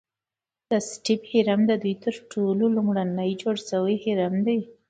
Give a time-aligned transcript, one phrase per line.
[0.69, 4.59] د سټیپ هرم ددوی تر ټولو لومړنی جوړ شوی هرم دی.